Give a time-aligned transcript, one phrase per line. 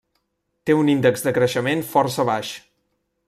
[0.69, 2.55] Té un índex de creixement força baix.